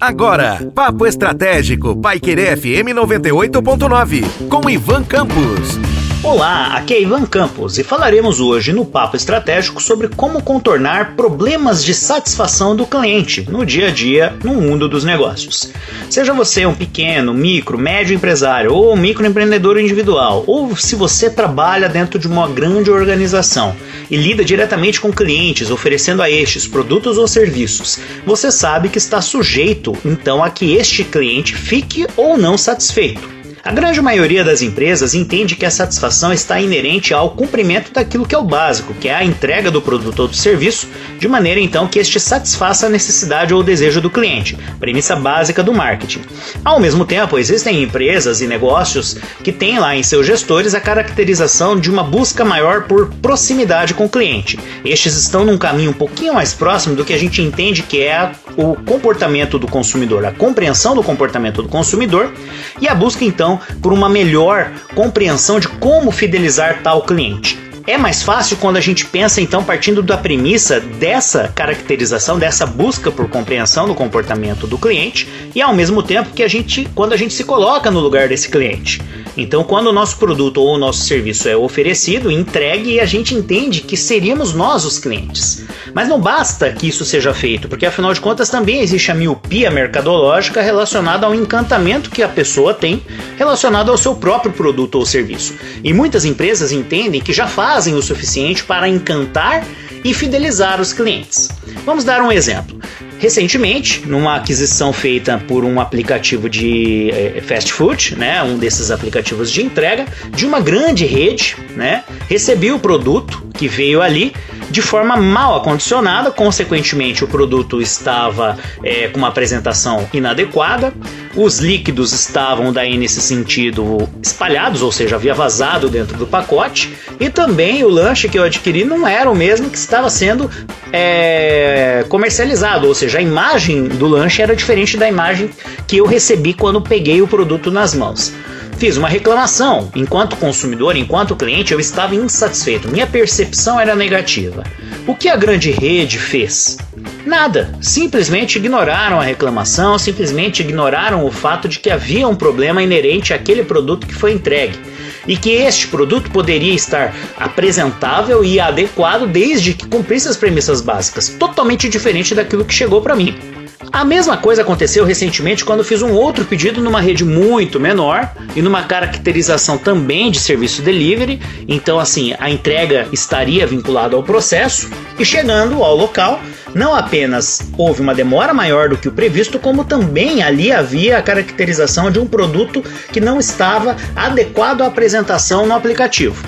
Agora, 0.00 0.58
Papo 0.74 1.06
Estratégico, 1.06 1.96
Paiquerê 1.96 2.56
FM 2.56 2.94
98.9, 2.94 4.48
com 4.48 4.68
Ivan 4.68 5.04
Campos. 5.04 5.95
Olá, 6.22 6.72
aqui 6.74 6.94
é 6.94 7.02
Ivan 7.02 7.24
Campos 7.24 7.78
e 7.78 7.84
falaremos 7.84 8.40
hoje 8.40 8.72
no 8.72 8.84
Papo 8.84 9.16
Estratégico 9.16 9.80
sobre 9.80 10.08
como 10.08 10.42
contornar 10.42 11.14
problemas 11.14 11.84
de 11.84 11.94
satisfação 11.94 12.74
do 12.74 12.86
cliente 12.86 13.46
no 13.48 13.64
dia 13.64 13.88
a 13.88 13.90
dia 13.90 14.34
no 14.42 14.54
mundo 14.54 14.88
dos 14.88 15.04
negócios. 15.04 15.70
Seja 16.10 16.34
você 16.34 16.66
um 16.66 16.74
pequeno, 16.74 17.32
micro, 17.32 17.78
médio 17.78 18.14
empresário 18.14 18.72
ou 18.72 18.96
microempreendedor 18.96 19.78
individual, 19.78 20.42
ou 20.46 20.74
se 20.74 20.96
você 20.96 21.30
trabalha 21.30 21.88
dentro 21.88 22.18
de 22.18 22.26
uma 22.26 22.48
grande 22.48 22.90
organização 22.90 23.76
e 24.10 24.16
lida 24.16 24.44
diretamente 24.44 25.00
com 25.00 25.12
clientes, 25.12 25.70
oferecendo 25.70 26.22
a 26.22 26.30
estes 26.30 26.66
produtos 26.66 27.18
ou 27.18 27.28
serviços, 27.28 28.00
você 28.24 28.50
sabe 28.50 28.88
que 28.88 28.98
está 28.98 29.20
sujeito 29.20 29.96
então 30.04 30.42
a 30.42 30.50
que 30.50 30.74
este 30.74 31.04
cliente 31.04 31.54
fique 31.54 32.06
ou 32.16 32.36
não 32.36 32.58
satisfeito. 32.58 33.35
A 33.66 33.72
grande 33.72 34.00
maioria 34.00 34.44
das 34.44 34.62
empresas 34.62 35.12
entende 35.12 35.56
que 35.56 35.66
a 35.66 35.70
satisfação 35.72 36.32
está 36.32 36.60
inerente 36.60 37.12
ao 37.12 37.30
cumprimento 37.30 37.92
daquilo 37.92 38.24
que 38.24 38.32
é 38.32 38.38
o 38.38 38.44
básico, 38.44 38.94
que 38.94 39.08
é 39.08 39.14
a 39.16 39.24
entrega 39.24 39.72
do 39.72 39.82
produto 39.82 40.20
ou 40.20 40.28
do 40.28 40.36
serviço, 40.36 40.88
de 41.18 41.26
maneira 41.26 41.58
então 41.58 41.88
que 41.88 41.98
este 41.98 42.20
satisfaça 42.20 42.86
a 42.86 42.88
necessidade 42.88 43.52
ou 43.52 43.58
o 43.58 43.64
desejo 43.64 44.00
do 44.00 44.08
cliente, 44.08 44.56
premissa 44.78 45.16
básica 45.16 45.64
do 45.64 45.74
marketing. 45.74 46.20
Ao 46.64 46.78
mesmo 46.78 47.04
tempo, 47.04 47.36
existem 47.40 47.82
empresas 47.82 48.40
e 48.40 48.46
negócios 48.46 49.16
que 49.42 49.50
têm 49.50 49.80
lá 49.80 49.96
em 49.96 50.02
seus 50.04 50.24
gestores 50.24 50.72
a 50.72 50.80
caracterização 50.80 51.76
de 51.76 51.90
uma 51.90 52.04
busca 52.04 52.44
maior 52.44 52.84
por 52.84 53.08
proximidade 53.14 53.94
com 53.94 54.04
o 54.04 54.08
cliente. 54.08 54.60
Estes 54.84 55.16
estão 55.16 55.44
num 55.44 55.58
caminho 55.58 55.90
um 55.90 55.94
pouquinho 55.94 56.34
mais 56.34 56.54
próximo 56.54 56.94
do 56.94 57.04
que 57.04 57.12
a 57.12 57.18
gente 57.18 57.42
entende 57.42 57.82
que 57.82 58.00
é 58.00 58.30
o 58.56 58.76
comportamento 58.76 59.58
do 59.58 59.66
consumidor, 59.66 60.24
a 60.24 60.30
compreensão 60.30 60.94
do 60.94 61.02
comportamento 61.02 61.62
do 61.62 61.68
consumidor 61.68 62.32
e 62.80 62.88
a 62.88 62.94
busca 62.94 63.24
então 63.24 63.55
por 63.82 63.92
uma 63.92 64.08
melhor 64.08 64.72
compreensão 64.94 65.58
de 65.60 65.68
como 65.68 66.10
fidelizar 66.10 66.82
tal 66.82 67.02
cliente. 67.02 67.65
É 67.86 67.96
mais 67.96 68.20
fácil 68.20 68.56
quando 68.56 68.78
a 68.78 68.80
gente 68.80 69.06
pensa 69.06 69.40
então 69.40 69.62
partindo 69.62 70.02
da 70.02 70.18
premissa 70.18 70.80
dessa 70.80 71.46
caracterização, 71.54 72.36
dessa 72.36 72.66
busca 72.66 73.12
por 73.12 73.28
compreensão 73.28 73.86
do 73.86 73.94
comportamento 73.94 74.66
do 74.66 74.76
cliente 74.76 75.28
e 75.54 75.62
ao 75.62 75.72
mesmo 75.72 76.02
tempo 76.02 76.30
que 76.30 76.42
a 76.42 76.48
gente 76.48 76.88
quando 76.96 77.12
a 77.12 77.16
gente 77.16 77.32
se 77.32 77.44
coloca 77.44 77.88
no 77.88 78.00
lugar 78.00 78.28
desse 78.28 78.48
cliente. 78.48 79.00
Então, 79.36 79.62
quando 79.62 79.88
o 79.88 79.92
nosso 79.92 80.16
produto 80.16 80.62
ou 80.62 80.74
o 80.74 80.78
nosso 80.78 81.04
serviço 81.04 81.46
é 81.46 81.54
oferecido, 81.54 82.30
entregue, 82.30 82.98
a 82.98 83.04
gente 83.04 83.34
entende 83.34 83.82
que 83.82 83.94
seríamos 83.94 84.54
nós 84.54 84.86
os 84.86 84.98
clientes. 84.98 85.62
Mas 85.92 86.08
não 86.08 86.18
basta 86.18 86.72
que 86.72 86.88
isso 86.88 87.04
seja 87.04 87.34
feito, 87.34 87.68
porque 87.68 87.84
afinal 87.84 88.14
de 88.14 88.20
contas 88.20 88.48
também 88.48 88.80
existe 88.80 89.10
a 89.10 89.14
miopia 89.14 89.70
mercadológica 89.70 90.62
relacionada 90.62 91.26
ao 91.26 91.34
encantamento 91.34 92.08
que 92.08 92.22
a 92.22 92.28
pessoa 92.28 92.72
tem 92.72 93.02
relacionado 93.36 93.90
ao 93.90 93.98
seu 93.98 94.14
próprio 94.14 94.54
produto 94.54 94.94
ou 94.94 95.04
serviço. 95.04 95.54
E 95.84 95.92
muitas 95.92 96.24
empresas 96.24 96.72
entendem 96.72 97.20
que 97.20 97.32
já 97.32 97.46
fazem 97.46 97.75
o 97.76 98.02
suficiente 98.02 98.64
para 98.64 98.88
encantar 98.88 99.62
e 100.02 100.14
fidelizar 100.14 100.80
os 100.80 100.92
clientes. 100.92 101.50
Vamos 101.84 102.04
dar 102.04 102.22
um 102.22 102.32
exemplo. 102.32 102.80
Recentemente, 103.18 104.06
numa 104.06 104.36
aquisição 104.36 104.92
feita 104.92 105.42
por 105.46 105.64
um 105.64 105.80
aplicativo 105.80 106.48
de 106.48 107.10
eh, 107.10 107.42
fast 107.46 107.72
food, 107.72 108.16
né, 108.16 108.42
um 108.42 108.58
desses 108.58 108.90
aplicativos 108.90 109.50
de 109.50 109.62
entrega, 109.62 110.06
de 110.34 110.46
uma 110.46 110.60
grande 110.60 111.06
rede, 111.06 111.56
né, 111.74 112.04
recebi 112.28 112.72
o 112.72 112.78
produto 112.78 113.42
que 113.54 113.68
veio 113.68 114.02
ali 114.02 114.34
de 114.70 114.82
forma 114.82 115.16
mal 115.16 115.56
acondicionada, 115.56 116.30
consequentemente 116.30 117.24
o 117.24 117.28
produto 117.28 117.80
estava 117.80 118.58
é, 118.82 119.08
com 119.08 119.18
uma 119.18 119.28
apresentação 119.28 120.08
inadequada, 120.12 120.92
os 121.34 121.58
líquidos 121.58 122.12
estavam 122.12 122.72
daí 122.72 122.96
nesse 122.96 123.20
sentido 123.20 124.08
espalhados, 124.22 124.82
ou 124.82 124.90
seja, 124.90 125.16
havia 125.16 125.34
vazado 125.34 125.88
dentro 125.88 126.16
do 126.16 126.26
pacote, 126.26 126.94
e 127.20 127.28
também 127.28 127.84
o 127.84 127.88
lanche 127.88 128.28
que 128.28 128.38
eu 128.38 128.42
adquiri 128.42 128.84
não 128.84 129.06
era 129.06 129.30
o 129.30 129.34
mesmo 129.34 129.70
que 129.70 129.78
estava 129.78 130.08
sendo 130.10 130.50
é, 130.92 132.04
comercializado, 132.08 132.86
ou 132.86 132.94
seja, 132.94 133.18
a 133.18 133.22
imagem 133.22 133.84
do 133.84 134.06
lanche 134.06 134.42
era 134.42 134.56
diferente 134.56 134.96
da 134.96 135.08
imagem 135.08 135.50
que 135.86 135.98
eu 135.98 136.06
recebi 136.06 136.54
quando 136.54 136.80
peguei 136.80 137.22
o 137.22 137.28
produto 137.28 137.70
nas 137.70 137.94
mãos. 137.94 138.32
Fiz 138.78 138.98
uma 138.98 139.08
reclamação. 139.08 139.90
Enquanto 139.94 140.36
consumidor, 140.36 140.96
enquanto 140.96 141.34
cliente, 141.34 141.72
eu 141.72 141.80
estava 141.80 142.14
insatisfeito. 142.14 142.90
Minha 142.90 143.06
percepção 143.06 143.80
era 143.80 143.96
negativa. 143.96 144.64
O 145.06 145.14
que 145.14 145.30
a 145.30 145.36
grande 145.36 145.70
rede 145.70 146.18
fez? 146.18 146.76
Nada. 147.24 147.74
Simplesmente 147.80 148.58
ignoraram 148.58 149.18
a 149.18 149.24
reclamação, 149.24 149.98
simplesmente 149.98 150.60
ignoraram 150.60 151.24
o 151.24 151.30
fato 151.30 151.68
de 151.68 151.78
que 151.78 151.88
havia 151.88 152.28
um 152.28 152.36
problema 152.36 152.82
inerente 152.82 153.32
àquele 153.32 153.64
produto 153.64 154.06
que 154.06 154.14
foi 154.14 154.32
entregue 154.32 154.78
e 155.26 155.36
que 155.38 155.50
este 155.50 155.88
produto 155.88 156.30
poderia 156.30 156.74
estar 156.74 157.14
apresentável 157.38 158.44
e 158.44 158.60
adequado 158.60 159.26
desde 159.26 159.72
que 159.72 159.86
cumprisse 159.86 160.28
as 160.28 160.36
premissas 160.36 160.82
básicas, 160.82 161.30
totalmente 161.30 161.88
diferente 161.88 162.34
daquilo 162.34 162.64
que 162.64 162.74
chegou 162.74 163.00
para 163.00 163.16
mim. 163.16 163.55
A 163.92 164.04
mesma 164.04 164.36
coisa 164.36 164.62
aconteceu 164.62 165.04
recentemente 165.04 165.64
quando 165.64 165.84
fiz 165.84 166.02
um 166.02 166.12
outro 166.12 166.44
pedido 166.44 166.82
numa 166.82 167.00
rede 167.00 167.24
muito 167.24 167.80
menor 167.80 168.30
e 168.54 168.60
numa 168.60 168.82
caracterização 168.82 169.78
também 169.78 170.30
de 170.30 170.38
serviço 170.38 170.82
delivery. 170.82 171.40
Então, 171.66 171.98
assim, 171.98 172.34
a 172.38 172.50
entrega 172.50 173.08
estaria 173.12 173.66
vinculada 173.66 174.16
ao 174.16 174.22
processo 174.22 174.90
e 175.18 175.24
chegando 175.24 175.82
ao 175.82 175.96
local, 175.96 176.40
não 176.74 176.94
apenas 176.94 177.70
houve 177.78 178.02
uma 178.02 178.14
demora 178.14 178.52
maior 178.52 178.88
do 178.88 178.98
que 178.98 179.08
o 179.08 179.12
previsto, 179.12 179.58
como 179.58 179.84
também 179.84 180.42
ali 180.42 180.70
havia 180.70 181.18
a 181.18 181.22
caracterização 181.22 182.10
de 182.10 182.18
um 182.18 182.26
produto 182.26 182.84
que 183.12 183.20
não 183.20 183.38
estava 183.38 183.96
adequado 184.14 184.82
à 184.82 184.86
apresentação 184.86 185.66
no 185.66 185.74
aplicativo. 185.74 186.44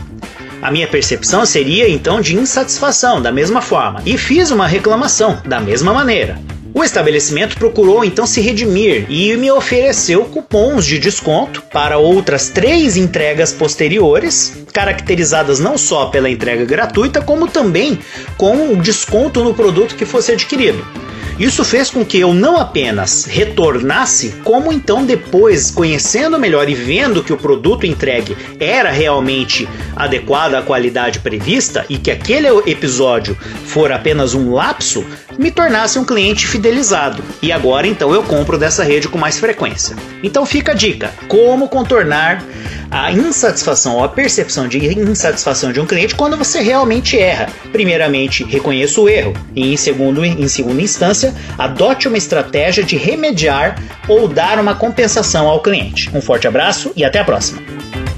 A 0.60 0.70
minha 0.72 0.88
percepção 0.88 1.46
seria 1.46 1.88
então 1.88 2.20
de 2.20 2.34
insatisfação, 2.34 3.22
da 3.22 3.30
mesma 3.30 3.62
forma, 3.62 4.02
e 4.04 4.18
fiz 4.18 4.50
uma 4.50 4.66
reclamação 4.66 5.40
da 5.46 5.60
mesma 5.60 5.94
maneira. 5.94 6.36
O 6.78 6.84
estabelecimento 6.84 7.56
procurou 7.56 8.04
então 8.04 8.24
se 8.24 8.40
redimir 8.40 9.04
e 9.08 9.36
me 9.36 9.50
ofereceu 9.50 10.24
cupons 10.26 10.86
de 10.86 10.96
desconto 10.96 11.60
para 11.72 11.98
outras 11.98 12.50
três 12.50 12.96
entregas 12.96 13.52
posteriores, 13.52 14.58
caracterizadas 14.72 15.58
não 15.58 15.76
só 15.76 16.06
pela 16.06 16.30
entrega 16.30 16.64
gratuita, 16.64 17.20
como 17.20 17.48
também 17.48 17.98
com 18.36 18.76
desconto 18.76 19.42
no 19.42 19.54
produto 19.54 19.96
que 19.96 20.06
fosse 20.06 20.30
adquirido. 20.30 20.86
Isso 21.38 21.64
fez 21.64 21.88
com 21.88 22.04
que 22.04 22.18
eu 22.18 22.34
não 22.34 22.58
apenas 22.58 23.24
retornasse, 23.24 24.34
como 24.42 24.72
então 24.72 25.04
depois, 25.04 25.70
conhecendo 25.70 26.38
melhor 26.38 26.68
e 26.68 26.74
vendo 26.74 27.22
que 27.22 27.32
o 27.32 27.36
produto 27.36 27.86
entregue 27.86 28.36
era 28.58 28.90
realmente 28.90 29.68
adequado 29.94 30.54
à 30.54 30.62
qualidade 30.62 31.20
prevista 31.20 31.86
e 31.88 31.96
que 31.96 32.10
aquele 32.10 32.48
episódio 32.66 33.36
for 33.66 33.92
apenas 33.92 34.34
um 34.34 34.52
lapso, 34.52 35.04
me 35.38 35.50
tornasse 35.52 35.98
um 35.98 36.04
cliente 36.04 36.46
fidelizado. 36.46 37.22
E 37.40 37.52
agora 37.52 37.86
então 37.86 38.12
eu 38.12 38.24
compro 38.24 38.58
dessa 38.58 38.82
rede 38.82 39.08
com 39.08 39.16
mais 39.16 39.38
frequência. 39.38 39.94
Então 40.22 40.44
fica 40.44 40.72
a 40.72 40.74
dica: 40.74 41.12
como 41.28 41.68
contornar 41.68 42.44
a 42.90 43.12
insatisfação 43.12 43.96
ou 43.96 44.04
a 44.04 44.08
percepção 44.08 44.68
de 44.68 44.78
insatisfação 44.78 45.72
de 45.72 45.80
um 45.80 45.86
cliente 45.86 46.14
quando 46.14 46.36
você 46.36 46.60
realmente 46.60 47.18
erra. 47.18 47.48
Primeiramente, 47.72 48.44
reconheça 48.44 49.00
o 49.00 49.08
erro 49.08 49.32
e 49.54 49.72
em 49.72 49.76
segundo, 49.76 50.24
em 50.24 50.48
segunda 50.48 50.82
instância, 50.82 51.34
adote 51.56 52.08
uma 52.08 52.18
estratégia 52.18 52.82
de 52.82 52.96
remediar 52.96 53.76
ou 54.08 54.26
dar 54.28 54.58
uma 54.58 54.74
compensação 54.74 55.48
ao 55.48 55.62
cliente. 55.62 56.10
Um 56.14 56.20
forte 56.20 56.48
abraço 56.48 56.92
e 56.96 57.04
até 57.04 57.20
a 57.20 57.24
próxima. 57.24 57.60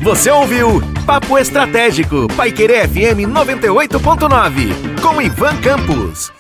Você 0.00 0.31
ouviu 0.31 0.82
Papo 1.04 1.37
Estratégico, 1.37 2.26
Paiquerê 2.34 2.88
FM 2.88 3.28
98.9, 3.28 5.00
com 5.02 5.20
Ivan 5.20 5.56
Campos. 5.60 6.40